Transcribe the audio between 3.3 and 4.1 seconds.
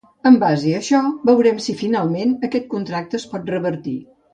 pot revertir.